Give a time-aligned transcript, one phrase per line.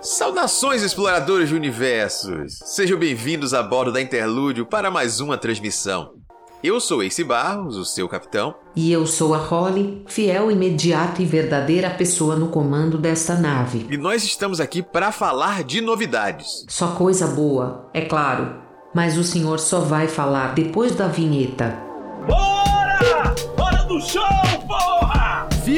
[0.00, 2.60] Saudações, exploradores de universos!
[2.64, 6.12] Sejam bem-vindos a bordo da Interlúdio para mais uma transmissão.
[6.62, 8.54] Eu sou Ace Barros, o seu capitão.
[8.76, 13.86] E eu sou a Holly, fiel, imediata e verdadeira pessoa no comando desta nave.
[13.90, 16.64] E nós estamos aqui para falar de novidades.
[16.68, 18.54] Só coisa boa, é claro.
[18.94, 21.76] Mas o senhor só vai falar depois da vinheta.
[22.26, 23.34] Bora!
[23.56, 24.22] Hora do show!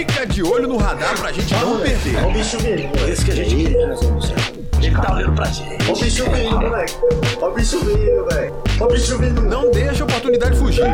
[0.00, 2.16] Fica de olho no radar pra gente não perder.
[2.16, 3.78] Olha o bicho vindo, é isso que a gente queria.
[4.82, 5.84] Ele tá olhando pra gente.
[5.84, 6.94] Olha o bicho vindo, moleque.
[7.38, 8.54] Olha o bicho vindo, velho.
[8.80, 9.42] Olha o bicho vindo.
[9.42, 10.84] Não deixa a oportunidade fugir.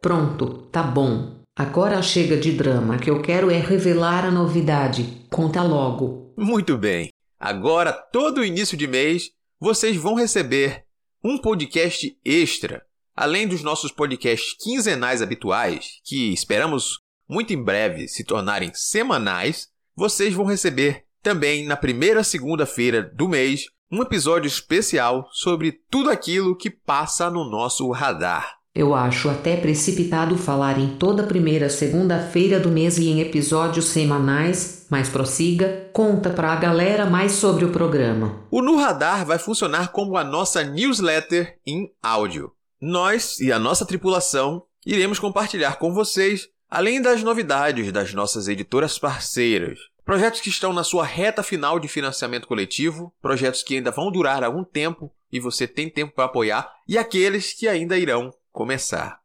[0.00, 1.40] Pronto, tá bom.
[1.58, 5.26] Agora chega de drama, que eu quero é revelar a novidade.
[5.28, 6.32] Conta logo.
[6.36, 7.08] Muito bem.
[7.40, 10.84] Agora, todo início de mês, vocês vão receber
[11.24, 12.84] um podcast extra,
[13.16, 16.98] além dos nossos podcasts quinzenais habituais, que esperamos
[17.28, 19.68] muito em breve se tornarem semanais.
[19.96, 26.56] Vocês vão receber também na primeira segunda-feira do mês um episódio especial sobre tudo aquilo
[26.56, 28.56] que passa no nosso radar.
[28.74, 34.86] Eu acho até precipitado falar em toda primeira segunda-feira do mês e em episódios semanais,
[34.90, 38.44] mas prossiga, conta pra galera mais sobre o programa.
[38.50, 42.52] O No Radar vai funcionar como a nossa newsletter em áudio.
[42.80, 48.98] Nós e a nossa tripulação iremos compartilhar com vocês, além das novidades das nossas editoras
[48.98, 54.12] parceiras, projetos que estão na sua reta final de financiamento coletivo, projetos que ainda vão
[54.12, 59.20] durar algum tempo e você tem tempo para apoiar, e aqueles que ainda irão começar.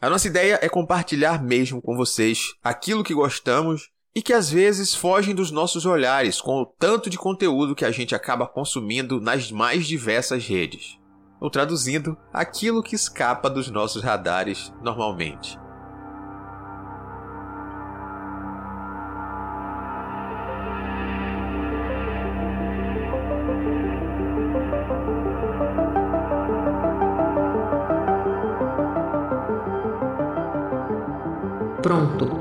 [0.00, 4.94] A nossa ideia é compartilhar mesmo com vocês aquilo que gostamos e que às vezes
[4.94, 9.50] fogem dos nossos olhares com o tanto de conteúdo que a gente acaba consumindo nas
[9.50, 10.98] mais diversas redes.
[11.44, 15.60] Ou traduzindo, aquilo que escapa dos nossos radares normalmente.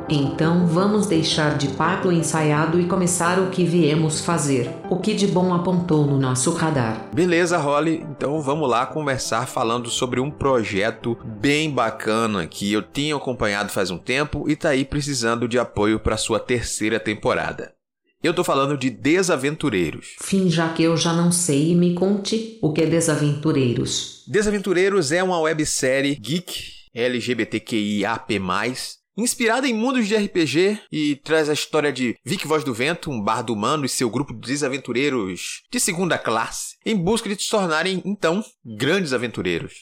[0.10, 4.70] Então vamos deixar de papo ensaiado e começar o que viemos fazer.
[4.90, 7.10] O que de bom apontou no nosso radar.
[7.14, 13.18] Beleza, Holly, então vamos lá conversar falando sobre um projeto bem bacana que eu tenho
[13.18, 17.74] acompanhado faz um tempo e tá aí precisando de apoio para sua terceira temporada.
[18.22, 20.16] Eu tô falando de Desaventureiros.
[20.22, 24.24] Fim já que eu já não sei e me conte o que é Desaventureiros.
[24.28, 28.40] Desaventureiros é uma websérie geek LGBTQIAP+,
[29.18, 33.22] inspirada em mundos de RPG e traz a história de Vic Voz do Vento, um
[33.22, 38.02] bardo humano e seu grupo de desaventureiros de segunda classe, em busca de se tornarem,
[38.06, 39.74] então, grandes aventureiros.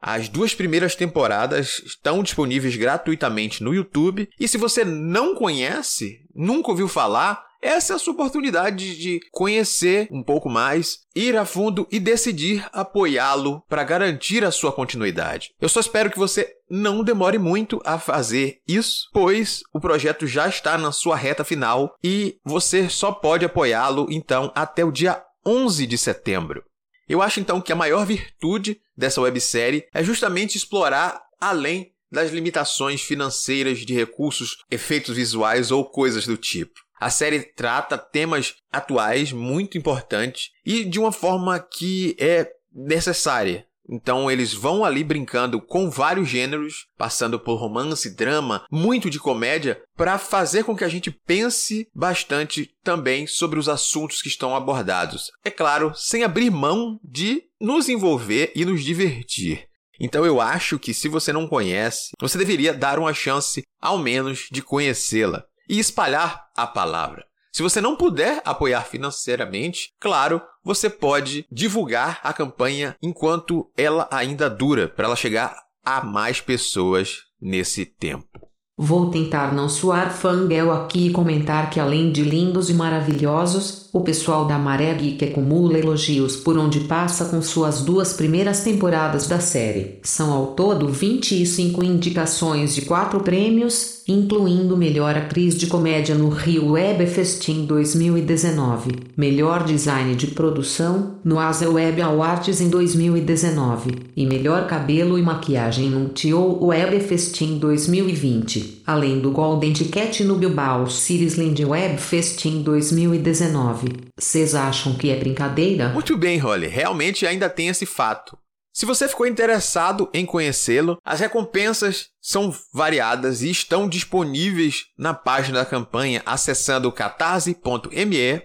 [0.00, 6.70] As duas primeiras temporadas estão disponíveis gratuitamente no YouTube e se você não conhece, nunca
[6.70, 11.86] ouviu falar, essa é a sua oportunidade de conhecer um pouco mais, ir a fundo
[11.90, 15.50] e decidir apoiá-lo para garantir a sua continuidade.
[15.60, 20.48] Eu só espero que você não demore muito a fazer isso, pois o projeto já
[20.48, 25.86] está na sua reta final e você só pode apoiá-lo então até o dia 11
[25.86, 26.62] de setembro.
[27.08, 33.02] Eu acho então que a maior virtude dessa websérie é justamente explorar além das limitações
[33.02, 36.85] financeiras de recursos, efeitos visuais ou coisas do tipo.
[36.98, 43.66] A série trata temas atuais muito importantes e de uma forma que é necessária.
[43.88, 49.80] Então eles vão ali brincando com vários gêneros, passando por romance, drama, muito de comédia,
[49.96, 55.30] para fazer com que a gente pense bastante também sobre os assuntos que estão abordados.
[55.44, 59.66] É claro, sem abrir mão de nos envolver e nos divertir.
[60.00, 64.48] Então eu acho que se você não conhece, você deveria dar uma chance, ao menos,
[64.50, 67.24] de conhecê-la e espalhar a palavra.
[67.52, 74.50] Se você não puder apoiar financeiramente, claro, você pode divulgar a campanha enquanto ela ainda
[74.50, 78.46] dura, para ela chegar a mais pessoas nesse tempo.
[78.78, 84.02] Vou tentar não soar fangirl aqui e comentar que além de lindos e maravilhosos, o
[84.02, 89.40] pessoal da Maré Geek acumula elogios por onde passa com suas duas primeiras temporadas da
[89.40, 89.98] série.
[90.02, 96.72] São ao todo 25 indicações de quatro prêmios, incluindo Melhor Atriz de Comédia no Rio
[96.72, 104.66] Web Festim 2019, Melhor Design de Produção no Asa Web Awards em 2019 e Melhor
[104.66, 111.36] Cabelo e Maquiagem no Tio Web Festim 2020, além do Golden Ticket no Bilbao Cities
[111.36, 113.88] Land Web Festim 2019.
[114.16, 115.88] Vocês acham que é brincadeira?
[115.88, 118.36] Muito bem, Holly, realmente ainda tem esse fato.
[118.76, 125.60] Se você ficou interessado em conhecê-lo, as recompensas são variadas e estão disponíveis na página
[125.60, 128.42] da campanha acessando catarse.me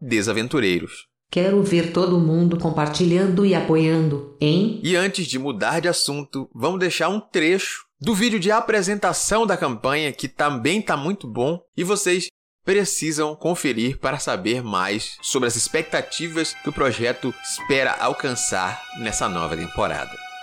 [0.00, 1.08] desaventureiros.
[1.28, 4.80] Quero ver todo mundo compartilhando e apoiando, hein?
[4.80, 9.56] E antes de mudar de assunto, vamos deixar um trecho do vídeo de apresentação da
[9.56, 12.28] campanha que também está muito bom e vocês
[12.64, 19.56] precisam conferir para saber mais sobre as expectativas que o projeto espera alcançar nessa nova
[19.56, 20.33] temporada.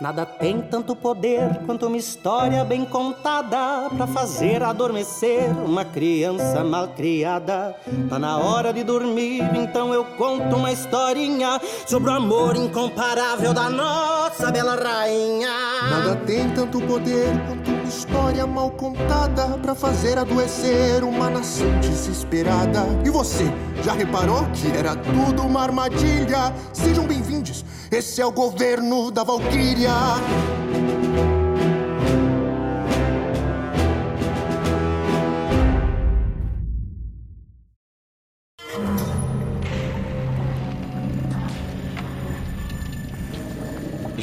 [0.00, 6.88] Nada tem tanto poder quanto uma história bem contada para fazer adormecer uma criança mal
[6.88, 7.76] criada.
[8.08, 13.68] Tá na hora de dormir, então eu conto uma historinha sobre o amor incomparável da
[13.68, 15.50] nossa bela rainha.
[15.90, 22.86] Nada tem tanto poder quanto uma história mal contada para fazer adoecer uma nação desesperada.
[23.04, 23.44] E você,
[23.82, 26.54] já reparou que era tudo uma armadilha?
[26.72, 29.24] Sejam bem-vindos, esse é o governo da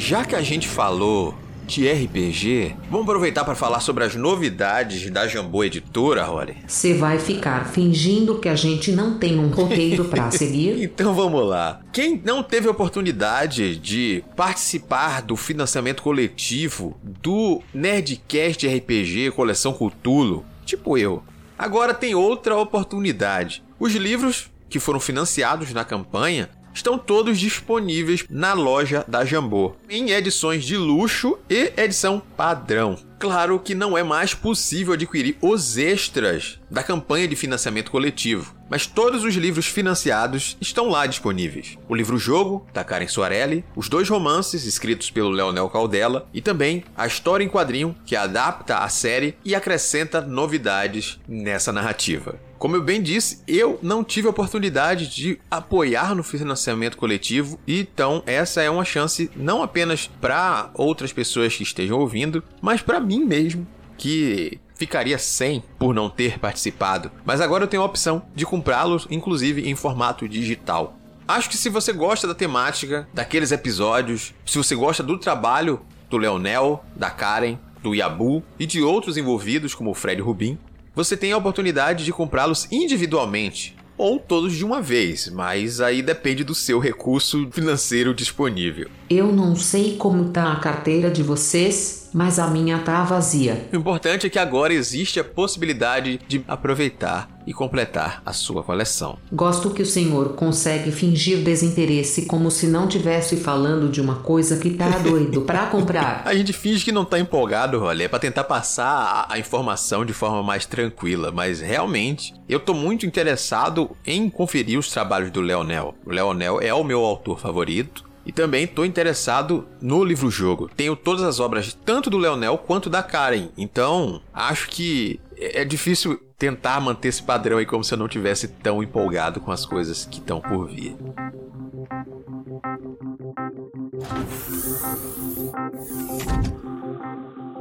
[0.08, 1.34] Já que a gente falou
[1.68, 6.56] de RPG, vamos aproveitar para falar sobre as novidades da Jambô Editora, Rory?
[6.66, 10.82] Você vai ficar fingindo que a gente não tem um roteiro para seguir?
[10.82, 11.80] Então vamos lá.
[11.92, 20.96] Quem não teve oportunidade de participar do financiamento coletivo do Nerdcast RPG Coleção Cutulo, tipo
[20.96, 21.22] eu,
[21.58, 23.62] agora tem outra oportunidade.
[23.78, 30.10] Os livros que foram financiados na campanha estão todos disponíveis na loja da Jambô, em
[30.10, 32.98] edições de luxo e edição padrão.
[33.18, 38.86] Claro que não é mais possível adquirir os extras da campanha de financiamento coletivo, mas
[38.86, 41.78] todos os livros financiados estão lá disponíveis.
[41.88, 47.06] O livro-jogo, da Karen Soarelli, os dois romances escritos pelo Leonel Caldela e também a
[47.06, 52.38] história em quadrinho que adapta a série e acrescenta novidades nessa narrativa.
[52.58, 58.20] Como eu bem disse, eu não tive a oportunidade de apoiar no financiamento coletivo, então
[58.26, 63.24] essa é uma chance não apenas para outras pessoas que estejam ouvindo, mas para mim
[63.24, 63.64] mesmo,
[63.96, 67.10] que ficaria sem por não ter participado.
[67.24, 70.96] Mas agora eu tenho a opção de comprá-los, inclusive em formato digital.
[71.26, 76.16] Acho que se você gosta da temática, daqueles episódios, se você gosta do trabalho do
[76.16, 80.56] Leonel, da Karen, do Yabu e de outros envolvidos como o Fred Rubin,
[80.94, 86.44] você tem a oportunidade de comprá-los individualmente ou todos de uma vez, mas aí depende
[86.44, 88.88] do seu recurso financeiro disponível.
[89.10, 93.68] Eu não sei como tá a carteira de vocês, mas a minha tá vazia.
[93.72, 99.18] O importante é que agora existe a possibilidade de aproveitar e completar a sua coleção.
[99.32, 104.58] Gosto que o senhor consegue fingir desinteresse como se não tivesse falando de uma coisa
[104.58, 106.22] que tá doido pra comprar.
[106.26, 110.04] A gente finge que não tá empolgado, olha, é pra tentar passar a, a informação
[110.04, 115.40] de forma mais tranquila, mas realmente eu tô muito interessado em conferir os trabalhos do
[115.40, 115.94] Leonel.
[116.04, 118.07] O Leonel é o meu autor favorito.
[118.28, 120.68] E também estou interessado no livro-jogo.
[120.76, 123.48] Tenho todas as obras, tanto do Leonel quanto da Karen.
[123.56, 128.46] Então, acho que é difícil tentar manter esse padrão aí como se eu não tivesse
[128.48, 130.94] tão empolgado com as coisas que estão por vir.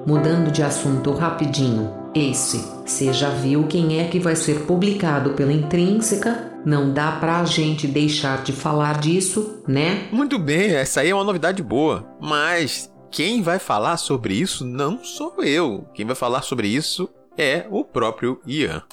[0.07, 5.51] Mudando de assunto rapidinho, esse, você já viu quem é que vai ser publicado pela
[5.51, 6.50] Intrínseca?
[6.65, 10.08] Não dá pra gente deixar de falar disso, né?
[10.10, 12.08] Muito bem, essa aí é uma novidade boa.
[12.22, 15.86] Mas quem vai falar sobre isso não sou eu.
[15.93, 18.84] Quem vai falar sobre isso é o próprio Ian.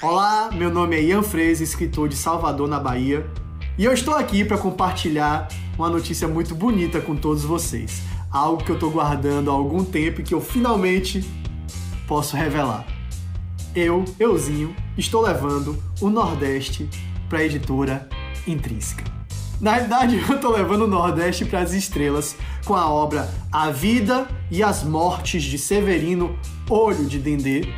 [0.00, 3.26] Olá, meu nome é Ian Freire, escritor de Salvador, na Bahia,
[3.76, 8.02] e eu estou aqui para compartilhar uma notícia muito bonita com todos vocês.
[8.30, 11.24] Algo que eu estou guardando há algum tempo e que eu finalmente
[12.06, 12.86] posso revelar.
[13.74, 16.88] Eu, euzinho, estou levando o Nordeste
[17.28, 18.08] para a editora
[18.46, 19.04] Intrínseca.
[19.60, 24.26] Na realidade, eu estou levando o Nordeste para as estrelas com a obra A Vida
[24.50, 27.68] e as Mortes de Severino Olho de Dendê,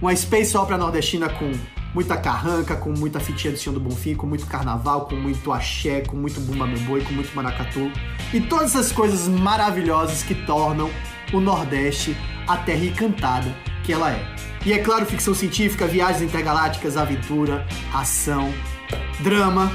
[0.00, 1.52] uma space opera nordestina com
[1.94, 6.00] muita carranca, com muita fitinha do Senhor do Bonfim, com muito carnaval, com muito axé,
[6.00, 7.90] com muito bumba boi, com muito maracatu
[8.32, 10.90] e todas essas coisas maravilhosas que tornam
[11.32, 14.34] o Nordeste a terra encantada que ela é.
[14.64, 18.52] E é claro, ficção científica, viagens intergalácticas, aventura, ação,
[19.20, 19.72] drama,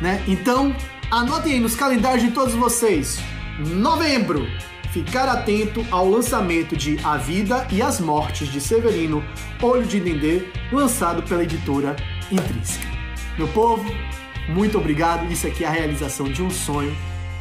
[0.00, 0.22] né?
[0.28, 0.74] Então,
[1.10, 3.18] anotem aí nos calendários de todos vocês.
[3.58, 4.46] Novembro,
[4.92, 9.22] ficar atento ao lançamento de A Vida e as Mortes de Severino,
[9.62, 11.96] Olho de Dendê, lançado pela editora
[12.30, 12.86] Intrínseca.
[13.36, 13.84] Meu povo,
[14.48, 15.30] muito obrigado.
[15.30, 16.96] Isso aqui é a realização de um sonho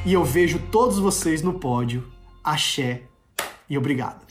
[0.05, 2.05] e eu vejo todos vocês no pódio.
[2.43, 3.03] Axé
[3.69, 4.25] e obrigado.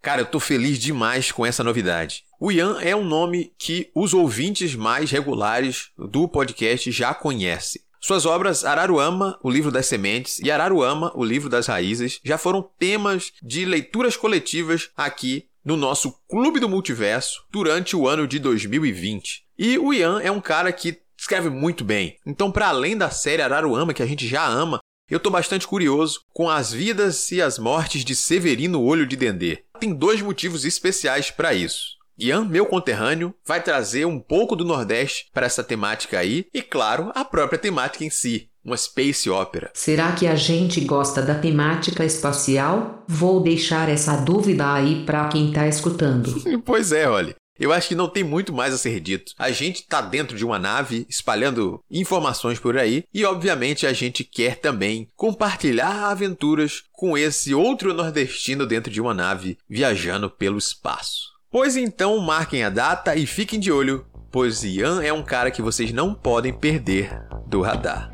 [0.00, 2.24] Cara, eu tô feliz demais com essa novidade.
[2.40, 7.82] O Ian é um nome que os ouvintes mais regulares do podcast já conhecem.
[8.00, 12.62] Suas obras Araruama, o livro das sementes, e Araruama, o livro das raízes, já foram
[12.78, 19.44] temas de leituras coletivas aqui no nosso Clube do Multiverso durante o ano de 2020.
[19.58, 22.16] E o Ian é um cara que escreve muito bem.
[22.24, 24.78] Então, para além da série Araruama, que a gente já ama,
[25.10, 29.64] eu tô bastante curioso com as vidas e as mortes de Severino Olho de Dendê.
[29.80, 31.97] Tem dois motivos especiais para isso.
[32.18, 37.12] Ian, meu conterrâneo, vai trazer um pouco do Nordeste para essa temática aí e, claro,
[37.14, 39.70] a própria temática em si, uma space opera.
[39.72, 43.04] Será que a gente gosta da temática espacial?
[43.06, 46.34] Vou deixar essa dúvida aí para quem tá escutando.
[46.66, 47.36] pois é, olha.
[47.58, 49.32] Eu acho que não tem muito mais a ser dito.
[49.36, 54.22] A gente está dentro de uma nave espalhando informações por aí e, obviamente, a gente
[54.22, 61.37] quer também compartilhar aventuras com esse outro nordestino dentro de uma nave viajando pelo espaço.
[61.50, 65.62] Pois então, marquem a data e fiquem de olho, pois Ian é um cara que
[65.62, 67.10] vocês não podem perder
[67.46, 68.10] do radar.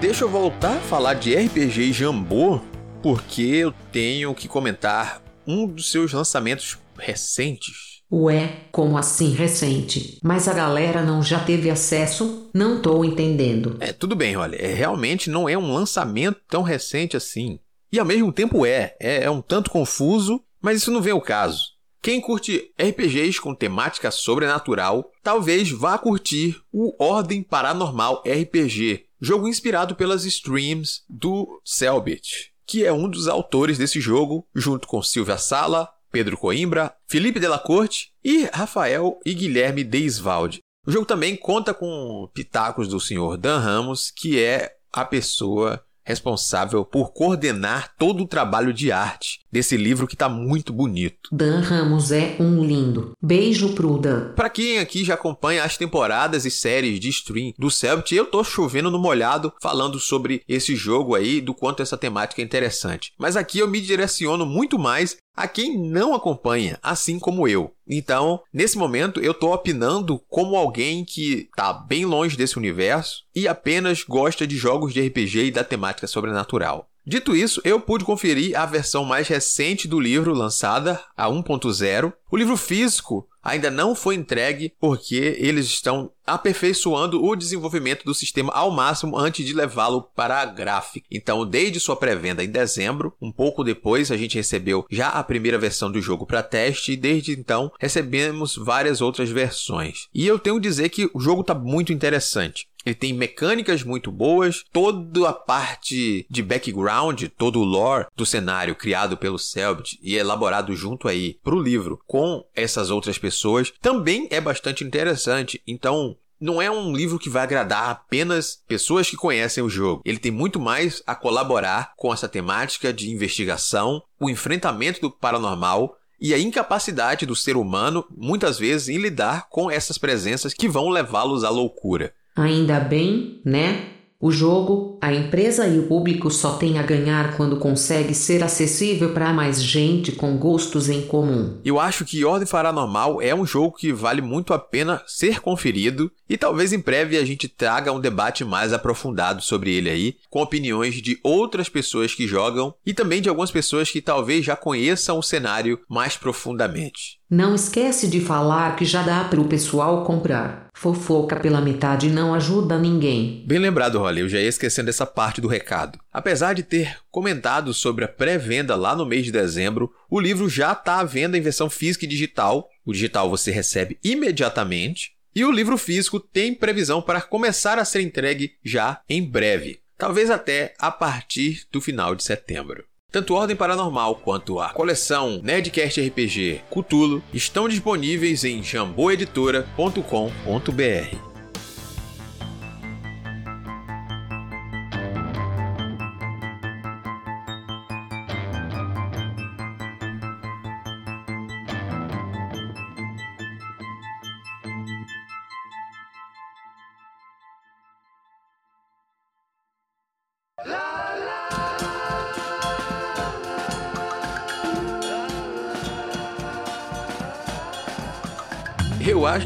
[0.00, 2.60] Deixa eu voltar a falar de RPG Jambô,
[3.02, 10.18] porque eu tenho que comentar um dos seus lançamentos recentes Ué, como assim recente?
[10.22, 12.50] Mas a galera não já teve acesso?
[12.54, 13.76] Não tô entendendo.
[13.80, 17.58] É, tudo bem, olha, é, realmente não é um lançamento tão recente assim.
[17.92, 21.20] E ao mesmo tempo é, é, é um tanto confuso, mas isso não vem ao
[21.20, 21.78] caso.
[22.00, 29.94] Quem curte RPGs com temática sobrenatural, talvez vá curtir o Ordem Paranormal RPG, jogo inspirado
[29.94, 35.88] pelas streams do Selbit, que é um dos autores desse jogo, junto com Silvia Sala,
[36.10, 40.60] Pedro Coimbra, Felipe Delacorte e Rafael e Guilherme Deisvalde.
[40.86, 46.86] O jogo também conta com pitacos do senhor Dan Ramos, que é a pessoa responsável
[46.86, 51.28] por coordenar todo o trabalho de arte desse livro que está muito bonito.
[51.30, 53.12] Dan Ramos é um lindo.
[53.20, 54.32] Beijo pro Dan.
[54.32, 58.42] Para quem aqui já acompanha as temporadas e séries de stream do Celt, eu tô
[58.42, 63.12] chovendo no molhado falando sobre esse jogo aí, do quanto essa temática é interessante.
[63.18, 67.72] Mas aqui eu me direciono muito mais a quem não acompanha, assim como eu.
[67.86, 73.46] Então, nesse momento, eu estou opinando como alguém que está bem longe desse universo e
[73.46, 76.90] apenas gosta de jogos de RPG e da temática sobrenatural.
[77.08, 82.12] Dito isso, eu pude conferir a versão mais recente do livro, lançada a 1.0.
[82.30, 88.52] O livro físico ainda não foi entregue porque eles estão aperfeiçoando o desenvolvimento do sistema
[88.52, 91.06] ao máximo antes de levá-lo para a gráfica.
[91.10, 95.56] Então, desde sua pré-venda em dezembro, um pouco depois a gente recebeu já a primeira
[95.56, 100.08] versão do jogo para teste e desde então recebemos várias outras versões.
[100.14, 102.68] E eu tenho que dizer que o jogo está muito interessante.
[102.88, 108.74] Ele tem mecânicas muito boas, toda a parte de background, todo o lore do cenário
[108.74, 114.26] criado pelo Selbit e elaborado junto aí para o livro com essas outras pessoas também
[114.30, 115.62] é bastante interessante.
[115.66, 120.00] Então, não é um livro que vai agradar apenas pessoas que conhecem o jogo.
[120.02, 125.94] Ele tem muito mais a colaborar com essa temática de investigação, o enfrentamento do paranormal
[126.20, 130.88] e a incapacidade do ser humano, muitas vezes, em lidar com essas presenças que vão
[130.88, 132.14] levá-los à loucura.
[132.38, 133.88] Ainda bem, né?
[134.20, 139.12] O jogo, a empresa e o público só têm a ganhar quando consegue ser acessível
[139.12, 141.60] para mais gente com gostos em comum.
[141.64, 146.10] Eu acho que Ordem Paranormal é um jogo que vale muito a pena ser conferido
[146.28, 150.42] e talvez em breve a gente traga um debate mais aprofundado sobre ele aí, com
[150.42, 155.16] opiniões de outras pessoas que jogam e também de algumas pessoas que talvez já conheçam
[155.16, 157.18] o cenário mais profundamente.
[157.30, 160.67] Não esquece de falar que já dá para o pessoal comprar.
[160.80, 163.42] Fofoca pela metade não ajuda ninguém.
[163.44, 165.98] Bem lembrado, Rolly, eu já ia esquecendo essa parte do recado.
[166.12, 170.70] Apesar de ter comentado sobre a pré-venda lá no mês de dezembro, o livro já
[170.70, 172.68] está à venda em versão física e digital.
[172.86, 175.16] O digital você recebe imediatamente.
[175.34, 180.30] E o livro físico tem previsão para começar a ser entregue já em breve, talvez
[180.30, 182.84] até a partir do final de setembro.
[183.10, 191.27] Tanto Ordem Paranormal quanto a coleção Nerdcast RPG Cutulo estão disponíveis em jamboeditora.com.br.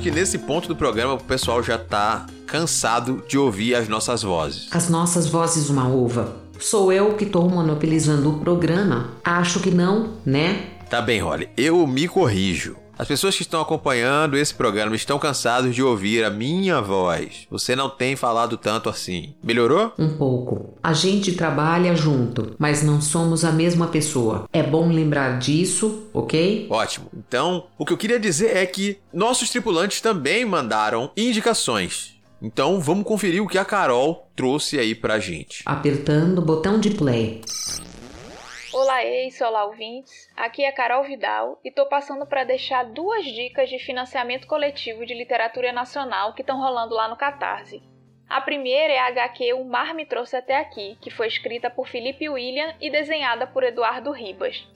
[0.02, 4.66] que nesse ponto do programa o pessoal já tá cansado de ouvir as nossas vozes.
[4.72, 6.34] As nossas vozes, uma uva.
[6.58, 9.12] Sou eu que tô monopolizando o programa?
[9.22, 10.64] Acho que não, né?
[10.90, 12.81] Tá bem, Holly, eu me corrijo.
[13.02, 17.48] As pessoas que estão acompanhando esse programa estão cansados de ouvir a minha voz.
[17.50, 19.34] Você não tem falado tanto assim.
[19.42, 19.92] Melhorou?
[19.98, 20.74] Um pouco.
[20.80, 24.48] A gente trabalha junto, mas não somos a mesma pessoa.
[24.52, 26.68] É bom lembrar disso, ok?
[26.70, 27.06] Ótimo.
[27.12, 32.14] Então, o que eu queria dizer é que nossos tripulantes também mandaram indicações.
[32.40, 35.64] Então, vamos conferir o que a Carol trouxe aí pra gente.
[35.66, 37.40] Apertando o botão de play.
[38.74, 40.32] Olá, ex, olá, ouvintes.
[40.34, 45.12] Aqui é Carol Vidal e tô passando para deixar duas dicas de financiamento coletivo de
[45.12, 47.82] literatura nacional que estão rolando lá no Catarse.
[48.26, 51.86] A primeira é a HQ O Mar Me Trouxe Até Aqui, que foi escrita por
[51.86, 54.66] Felipe William e desenhada por Eduardo Ribas.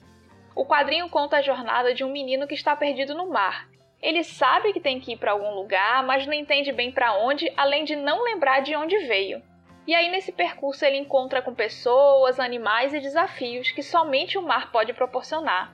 [0.55, 3.67] O quadrinho conta a jornada de um menino que está perdido no mar.
[3.99, 7.51] Ele sabe que tem que ir para algum lugar, mas não entende bem para onde,
[7.57, 9.41] além de não lembrar de onde veio.
[9.87, 14.69] E aí, nesse percurso, ele encontra com pessoas, animais e desafios que somente o mar
[14.69, 15.73] pode proporcionar.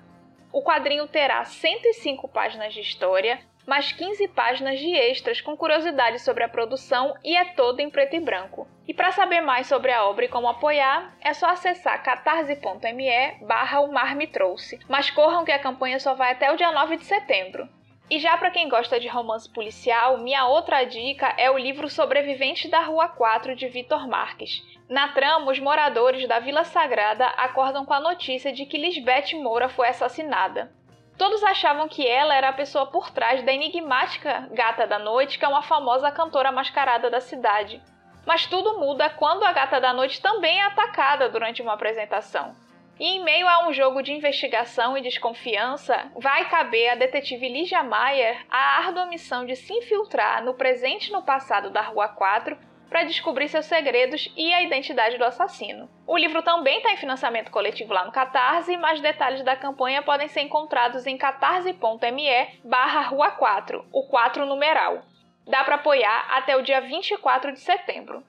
[0.52, 6.44] O quadrinho terá 105 páginas de história, mais 15 páginas de extras com curiosidades sobre
[6.44, 8.68] a produção e é todo em preto e branco.
[8.88, 13.80] E para saber mais sobre a obra e como apoiar, é só acessar catarse.me barra
[13.80, 14.80] o mar me trouxe.
[14.88, 17.68] Mas corram que a campanha só vai até o dia 9 de setembro.
[18.10, 22.70] E já para quem gosta de romance policial, minha outra dica é o livro Sobreviventes
[22.70, 24.62] da Rua 4 de Vitor Marques.
[24.90, 29.70] Na trama, os moradores da Vila Sagrada acordam com a notícia de que Lisbeth Moura
[29.70, 30.72] foi assassinada.
[31.18, 35.46] Todos achavam que ela era a pessoa por trás da enigmática Gata da Noite, que
[35.46, 37.82] é uma famosa cantora mascarada da cidade.
[38.26, 42.56] Mas tudo muda quando a Gata da Noite também é atacada durante uma apresentação.
[43.00, 47.84] E em meio a um jogo de investigação e desconfiança, vai caber à detetive Lígia
[47.84, 52.56] Maier a árdua missão de se infiltrar no presente e no passado da Rua 4
[52.94, 55.90] para descobrir seus segredos e a identidade do assassino.
[56.06, 60.28] O livro também está em financiamento coletivo lá no Catarse, mas detalhes da campanha podem
[60.28, 65.02] ser encontrados em catarse.me barra Rua 4, o 4 numeral.
[65.48, 68.24] Dá para apoiar até o dia 24 de setembro.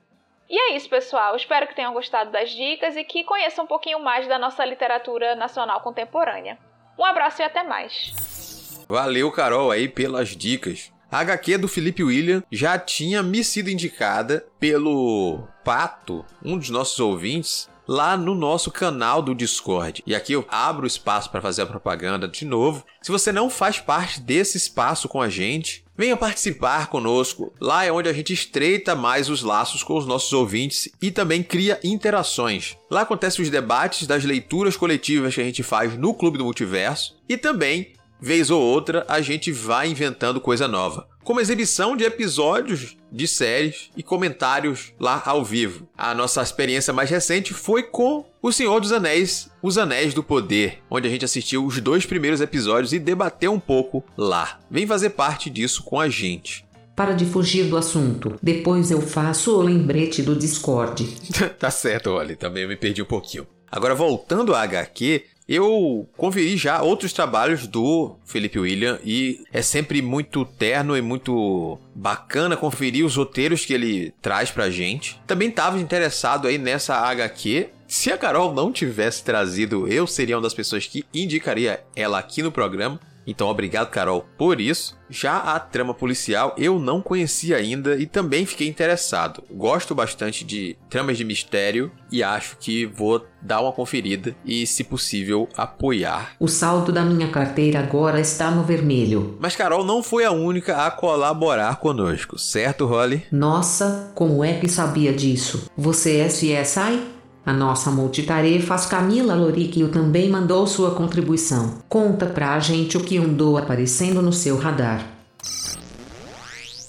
[0.49, 1.35] E é isso, pessoal.
[1.35, 5.35] Espero que tenham gostado das dicas e que conheçam um pouquinho mais da nossa literatura
[5.35, 6.57] nacional contemporânea.
[6.97, 8.85] Um abraço e até mais.
[8.87, 10.93] Valeu, Carol, aí pelas dicas.
[11.11, 16.99] A HQ do Felipe William já tinha me sido indicada pelo Pato, um dos nossos
[16.99, 20.03] ouvintes, lá no nosso canal do Discord.
[20.05, 22.83] E aqui eu abro espaço para fazer a propaganda de novo.
[23.01, 27.53] Se você não faz parte desse espaço com a gente, Venha participar conosco.
[27.59, 31.41] Lá é onde a gente estreita mais os laços com os nossos ouvintes e também
[31.41, 32.75] cria interações.
[32.91, 37.15] Lá acontecem os debates das leituras coletivas que a gente faz no Clube do Multiverso
[37.29, 42.95] e também Vez ou outra, a gente vai inventando coisa nova, como exibição de episódios
[43.11, 45.89] de séries e comentários lá ao vivo.
[45.97, 50.83] A nossa experiência mais recente foi com O Senhor dos Anéis, Os Anéis do Poder,
[50.89, 54.59] onde a gente assistiu os dois primeiros episódios e debateu um pouco lá.
[54.69, 56.63] Vem fazer parte disso com a gente.
[56.95, 58.35] Para de fugir do assunto.
[58.41, 61.05] Depois eu faço o lembrete do Discord.
[61.57, 63.47] tá certo, olha, também eu me perdi um pouquinho.
[63.71, 70.01] Agora, voltando à HQ, eu conferi já outros trabalhos do Felipe William e é sempre
[70.01, 75.19] muito terno e muito bacana conferir os roteiros que ele traz pra gente.
[75.27, 77.69] Também estava interessado aí nessa HQ.
[77.87, 82.41] Se a Carol não tivesse trazido, eu seria uma das pessoas que indicaria ela aqui
[82.41, 82.99] no programa.
[83.27, 84.97] Então, obrigado, Carol, por isso.
[85.09, 89.43] Já a trama policial eu não conhecia ainda e também fiquei interessado.
[89.51, 94.83] Gosto bastante de tramas de mistério e acho que vou dar uma conferida e, se
[94.83, 96.31] possível, apoiar.
[96.39, 99.37] O saldo da minha carteira agora está no vermelho.
[99.39, 103.23] Mas Carol não foi a única a colaborar conosco, certo, Holly?
[103.31, 105.69] Nossa, como é que sabia disso?
[105.77, 107.14] Você é CSI?
[107.45, 111.79] A nossa multitarefas Camila Loriquio também mandou sua contribuição.
[111.87, 115.05] Conta pra gente o que andou aparecendo no seu radar.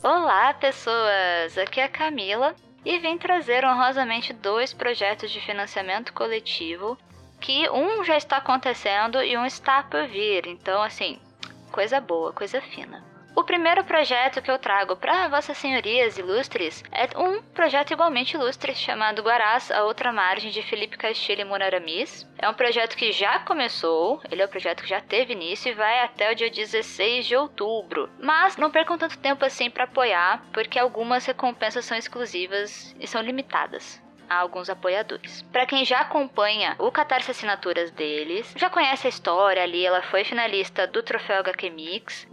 [0.03, 1.59] Olá, pessoas!
[1.59, 2.55] Aqui é a Camila
[2.87, 6.97] e vim trazer honrosamente dois projetos de financiamento coletivo
[7.39, 10.47] que um já está acontecendo e um está por vir.
[10.47, 11.19] Então, assim,
[11.71, 13.05] coisa boa, coisa fina.
[13.37, 18.75] O primeiro projeto que eu trago para vossas senhorias ilustres é um projeto igualmente ilustre
[18.75, 22.27] chamado Guarás, a outra margem de Felipe Castilho e Monaramis.
[22.39, 25.75] É um projeto que já começou, ele é um projeto que já teve início e
[25.75, 28.09] vai até o dia 16 de outubro.
[28.19, 33.21] Mas não percam tanto tempo assim para apoiar, porque algumas recompensas são exclusivas e são
[33.21, 34.03] limitadas.
[34.29, 35.43] A alguns apoiadores.
[35.53, 40.25] Para quem já acompanha o Catarse Assinaturas deles, já conhece a história ali, ela foi
[40.25, 42.27] finalista do Troféu HQ Mix,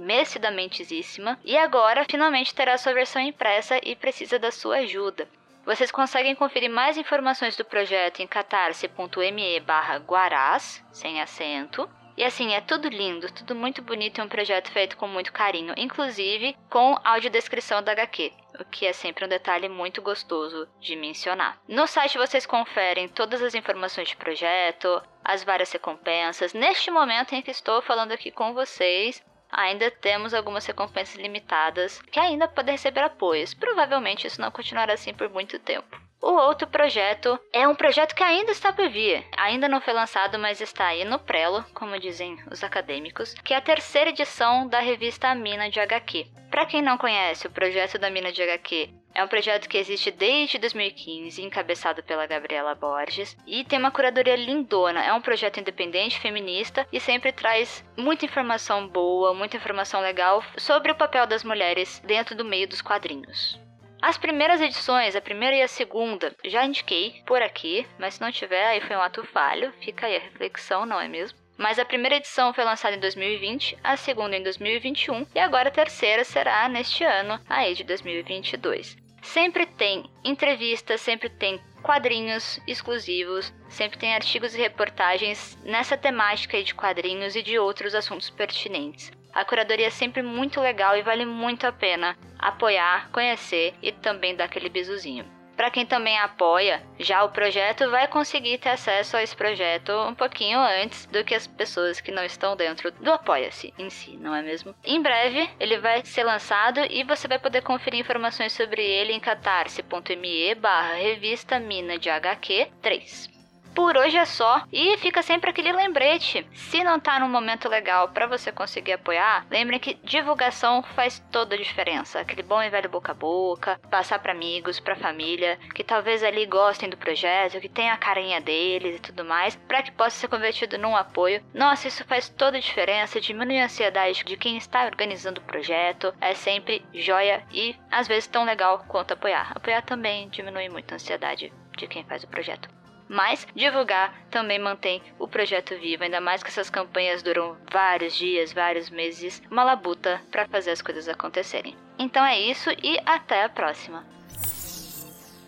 [1.43, 5.27] e agora finalmente terá sua versão impressa e precisa da sua ajuda.
[5.65, 12.53] Vocês conseguem conferir mais informações do projeto em catarse.me barra guarás, sem acento, e assim,
[12.53, 16.97] é tudo lindo, tudo muito bonito e um projeto feito com muito carinho, inclusive com
[17.03, 21.59] audiodescrição da HQ, o que é sempre um detalhe muito gostoso de mencionar.
[21.67, 26.53] No site vocês conferem todas as informações de projeto, as várias recompensas.
[26.53, 32.19] Neste momento em que estou falando aqui com vocês, ainda temos algumas recompensas limitadas que
[32.19, 33.53] ainda podem receber apoios.
[33.53, 36.02] Provavelmente isso não continuará assim por muito tempo.
[36.25, 39.27] O outro projeto é um projeto que ainda está por vir.
[39.35, 43.57] Ainda não foi lançado, mas está aí no prelo, como dizem os acadêmicos, que é
[43.57, 46.25] a terceira edição da revista Mina de HQ.
[46.49, 50.11] Para quem não conhece, o projeto da Mina de HQ é um projeto que existe
[50.11, 55.03] desde 2015, encabeçado pela Gabriela Borges, e tem uma curadoria lindona.
[55.03, 60.89] É um projeto independente, feminista e sempre traz muita informação boa, muita informação legal sobre
[60.89, 63.61] o papel das mulheres dentro do meio dos quadrinhos.
[64.03, 68.33] As primeiras edições, a primeira e a segunda, já indiquei por aqui, mas se não
[68.33, 71.39] tiver, aí foi um ato falho, fica aí a reflexão, não é mesmo?
[71.57, 75.71] Mas a primeira edição foi lançada em 2020, a segunda em 2021 e agora a
[75.71, 78.97] terceira será neste ano, aí de 2022.
[79.21, 86.75] Sempre tem entrevistas, sempre tem quadrinhos exclusivos, sempre tem artigos e reportagens nessa temática de
[86.75, 89.13] quadrinhos e de outros assuntos pertinentes.
[89.33, 94.35] A curadoria é sempre muito legal e vale muito a pena apoiar, conhecer e também
[94.35, 95.25] dar aquele bisuzinho.
[95.55, 100.15] Para quem também apoia, já o projeto vai conseguir ter acesso a esse projeto um
[100.15, 104.33] pouquinho antes do que as pessoas que não estão dentro do Apoia-se em si, não
[104.33, 104.73] é mesmo?
[104.83, 109.19] Em breve ele vai ser lançado e você vai poder conferir informações sobre ele em
[109.19, 113.32] catarse.me barra revista Mina de HQ 3.
[113.75, 114.63] Por hoje é só.
[114.71, 116.47] E fica sempre aquele lembrete.
[116.53, 121.55] Se não tá num momento legal para você conseguir apoiar, lembre que divulgação faz toda
[121.55, 122.19] a diferença.
[122.19, 126.45] Aquele bom e velho boca a boca, passar para amigos, para família, que talvez ali
[126.45, 130.27] gostem do projeto, que tenha a carinha deles e tudo mais, para que possa ser
[130.27, 131.43] convertido num apoio.
[131.53, 136.13] Nossa, isso faz toda a diferença, diminui a ansiedade de quem está organizando o projeto.
[136.21, 139.51] É sempre joia e às vezes tão legal quanto apoiar.
[139.55, 142.82] Apoiar também diminui muito a ansiedade de quem faz o projeto.
[143.13, 148.51] Mas divulgar também mantém o projeto vivo, ainda mais que essas campanhas duram vários dias,
[148.51, 151.75] vários meses, uma labuta para fazer as coisas acontecerem.
[151.99, 154.03] Então é isso e até a próxima.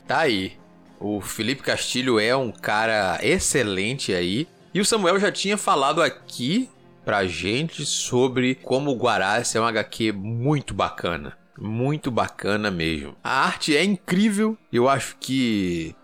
[0.08, 0.56] Tá aí.
[1.00, 4.48] O Felipe Castilho é um cara excelente aí.
[4.72, 6.70] E o Samuel já tinha falado aqui
[7.04, 11.36] pra gente sobre como o Guarás é um HQ muito bacana.
[11.58, 13.16] Muito bacana mesmo.
[13.24, 14.56] A arte é incrível.
[14.72, 15.96] Eu acho que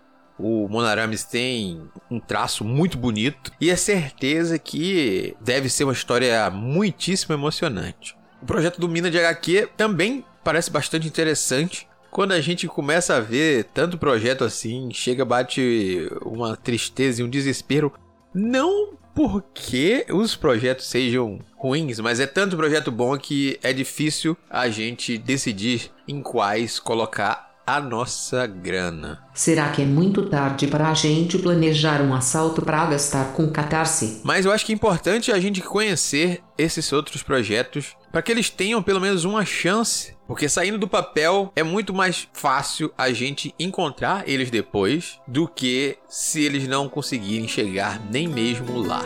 [0.42, 6.50] o Monarames tem um traço muito bonito e é certeza que deve ser uma história
[6.50, 8.16] muitíssimo emocionante.
[8.42, 11.88] O projeto do Mina de HQ também parece bastante interessante.
[12.10, 17.30] Quando a gente começa a ver tanto projeto assim, chega, bate uma tristeza e um
[17.30, 17.92] desespero.
[18.34, 24.68] Não porque os projetos sejam ruins, mas é tanto projeto bom que é difícil a
[24.68, 29.24] gente decidir em quais colocar a nossa grana.
[29.32, 34.20] Será que é muito tarde para a gente planejar um assalto para gastar com catarse?
[34.22, 38.50] Mas eu acho que é importante a gente conhecer esses outros projetos para que eles
[38.50, 40.14] tenham pelo menos uma chance.
[40.26, 45.96] Porque saindo do papel é muito mais fácil a gente encontrar eles depois do que
[46.08, 49.02] se eles não conseguirem chegar nem mesmo lá.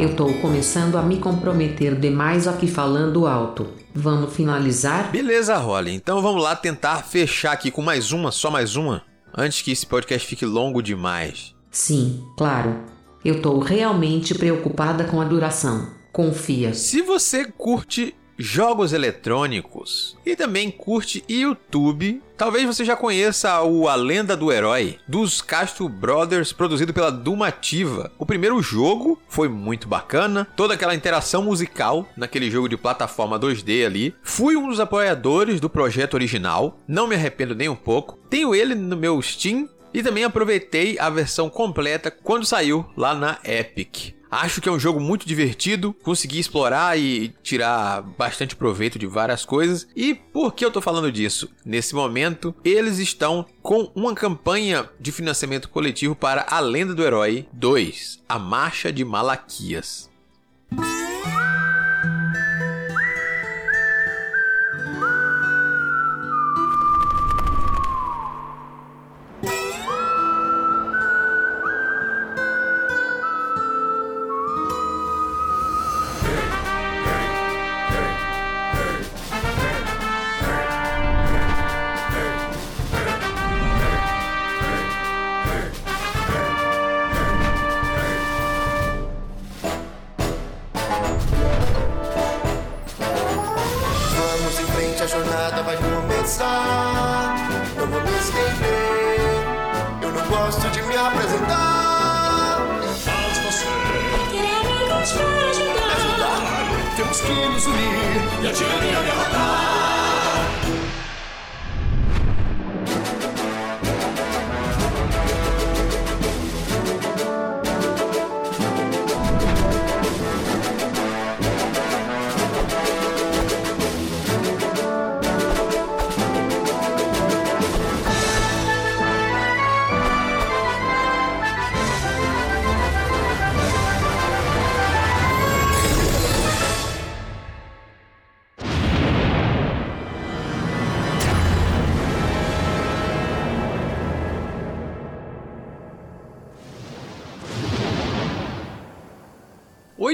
[0.00, 3.66] Eu tô começando a me comprometer demais aqui falando alto.
[3.94, 5.10] Vamos finalizar?
[5.10, 5.92] Beleza, Rolly.
[5.92, 9.02] Então vamos lá tentar fechar aqui com mais uma, só mais uma,
[9.36, 11.54] antes que esse podcast fique longo demais.
[11.70, 12.80] Sim, claro.
[13.22, 15.90] Eu tô realmente preocupada com a duração.
[16.10, 16.72] Confia.
[16.72, 23.94] Se você curte jogos eletrônicos e também curte YouTube, talvez você já conheça o A
[23.94, 28.10] Lenda do Herói dos Castro Brothers, produzido pela Dumativa.
[28.18, 33.84] O primeiro jogo foi muito bacana, toda aquela interação musical naquele jogo de plataforma 2D
[33.84, 34.14] ali.
[34.22, 38.18] Fui um dos apoiadores do projeto original, não me arrependo nem um pouco.
[38.30, 43.38] Tenho ele no meu Steam e também aproveitei a versão completa quando saiu lá na
[43.44, 44.14] Epic.
[44.30, 49.44] Acho que é um jogo muito divertido, consegui explorar e tirar bastante proveito de várias
[49.44, 49.88] coisas.
[49.96, 51.50] E por que eu tô falando disso?
[51.64, 57.48] Nesse momento, eles estão com uma campanha de financiamento coletivo para A Lenda do Herói
[57.52, 60.09] 2, A Marcha de Malaquias.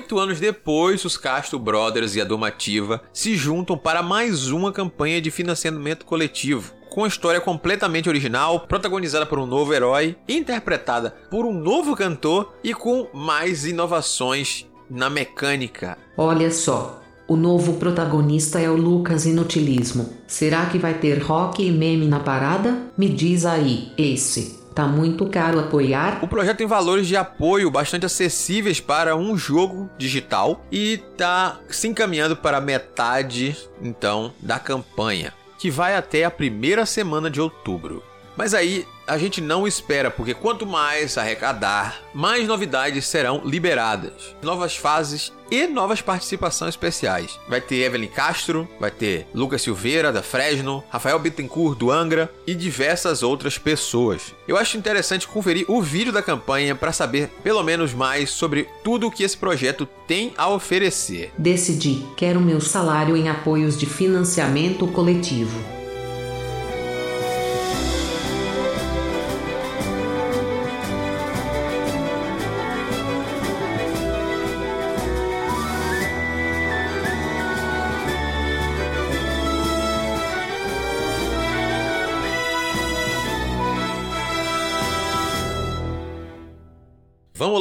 [0.06, 5.20] Oito anos depois, os Castro Brothers e a Domativa se juntam para mais uma campanha
[5.20, 6.72] de financiamento coletivo.
[6.88, 12.54] Com uma história completamente original, protagonizada por um novo herói, interpretada por um novo cantor
[12.62, 15.98] e com mais inovações na mecânica.
[16.16, 20.08] Olha só, o novo protagonista é o Lucas Inutilismo.
[20.28, 22.78] Será que vai ter rock e meme na parada?
[22.96, 24.55] Me diz aí, esse.
[24.76, 26.22] Tá muito caro apoiar?
[26.22, 31.88] O projeto tem valores de apoio bastante acessíveis para um jogo digital e está se
[31.88, 38.04] encaminhando para metade, então, da campanha, que vai até a primeira semana de outubro.
[38.36, 44.34] Mas aí a gente não espera, porque quanto mais arrecadar, mais novidades serão liberadas.
[44.42, 47.38] Novas fases e novas participações especiais.
[47.48, 52.54] Vai ter Evelyn Castro, vai ter Lucas Silveira, da Fresno, Rafael Bittencourt, do Angra e
[52.54, 54.34] diversas outras pessoas.
[54.48, 59.06] Eu acho interessante conferir o vídeo da campanha para saber pelo menos mais sobre tudo
[59.06, 61.32] o que esse projeto tem a oferecer.
[61.38, 65.75] Decidi, quero meu salário em apoios de financiamento coletivo.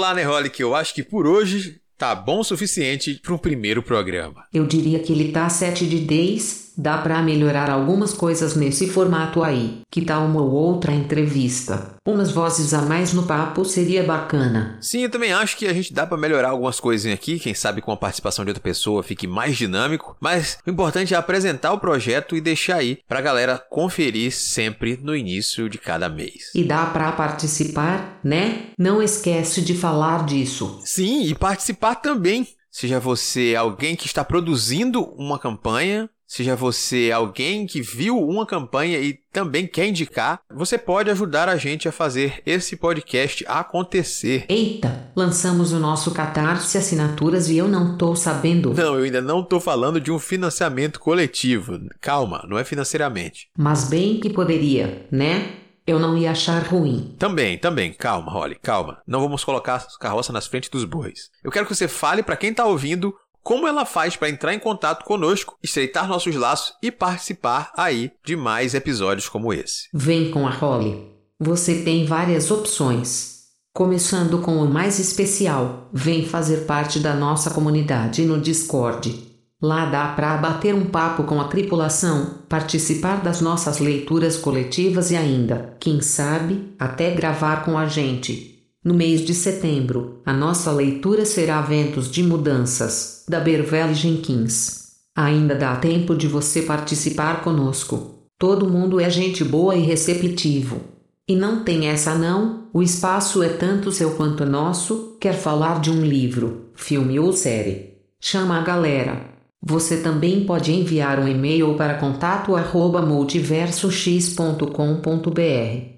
[0.06, 3.82] Lá, Neroli, que eu acho que por hoje tá bom o suficiente para um primeiro
[3.82, 4.44] programa.
[4.54, 9.44] Eu diria que ele tá 7 de 10, dá pra melhorar algumas coisas nesse formato
[9.44, 9.82] aí.
[9.92, 11.96] Que tal uma ou outra entrevista?
[12.06, 14.78] Umas vozes a mais no papo seria bacana.
[14.82, 17.82] Sim, eu também acho que a gente dá para melhorar algumas coisinhas aqui, quem sabe
[17.82, 21.80] com a participação de outra pessoa fique mais dinâmico, mas o importante é apresentar o
[21.80, 26.52] projeto e deixar aí pra galera conferir sempre no início de cada mês.
[26.54, 28.68] E dá pra participar, né?
[28.78, 30.82] Não esquece de falar disso.
[30.84, 32.48] Sim, e participar também.
[32.72, 39.00] Seja você alguém que está produzindo uma campanha, seja você alguém que viu uma campanha
[39.00, 44.46] e também quer indicar, você pode ajudar a gente a fazer esse podcast acontecer.
[44.48, 48.74] Eita, lançamos o nosso Catarse Assinaturas e eu não tô sabendo.
[48.74, 51.80] Não, eu ainda não tô falando de um financiamento coletivo.
[52.00, 53.50] Calma, não é financeiramente.
[53.58, 55.66] Mas bem que poderia, né?
[55.88, 57.16] Eu não ia achar ruim.
[57.20, 58.98] Também, também, calma, Holly, calma.
[59.06, 61.30] Não vamos colocar a carroça nas frente dos bois.
[61.44, 63.14] Eu quero que você fale para quem tá ouvindo
[63.46, 68.36] como ela faz para entrar em contato conosco, estreitar nossos laços e participar aí de
[68.36, 69.88] mais episódios como esse.
[69.94, 71.12] Vem com a Holly.
[71.40, 73.36] Você tem várias opções.
[73.72, 79.16] Começando com o mais especial, vem fazer parte da nossa comunidade no Discord.
[79.62, 85.16] Lá dá pra bater um papo com a tripulação, participar das nossas leituras coletivas e
[85.16, 88.55] ainda, quem sabe, até gravar com a gente.
[88.86, 94.92] No mês de setembro, a nossa leitura será Ventos de Mudanças, da Bervelle Jenkins.
[95.16, 98.28] Ainda dá tempo de você participar conosco.
[98.38, 100.82] Todo mundo é gente boa e receptivo.
[101.28, 105.90] E não tem essa não, o espaço é tanto seu quanto nosso, quer falar de
[105.90, 107.98] um livro, filme ou série.
[108.22, 109.35] Chama a galera.
[109.68, 115.40] Você também pode enviar um e-mail para contato arroba multiversox.com.br,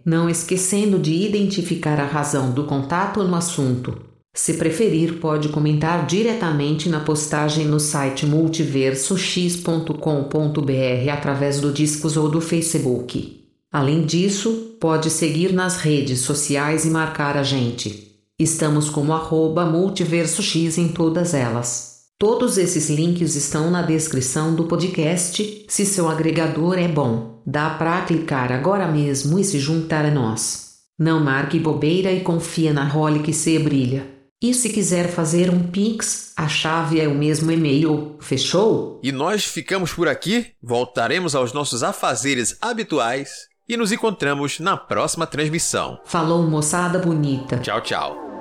[0.06, 3.99] não esquecendo de identificar a razão do contato no assunto.
[4.34, 12.39] Se preferir, pode comentar diretamente na postagem no site multiversox.com.br através do Discos ou do
[12.39, 13.43] Facebook.
[13.69, 18.15] Além disso, pode seguir nas redes sociais e marcar a gente.
[18.39, 21.97] Estamos como arroba multiversox em todas elas.
[22.19, 25.65] Todos esses links estão na descrição do podcast.
[25.69, 30.77] Se seu agregador é bom, dá para clicar agora mesmo e se juntar a nós.
[30.97, 34.08] Não marque bobeira e confia na role que se brilha.
[34.41, 38.15] E se quiser fazer um Pix, a chave é o mesmo e-mail.
[38.19, 38.99] Fechou?
[39.03, 43.30] E nós ficamos por aqui, voltaremos aos nossos afazeres habituais
[43.69, 45.99] e nos encontramos na próxima transmissão.
[46.03, 47.60] Falou, moçada bonita.
[47.60, 48.37] Tchau, tchau.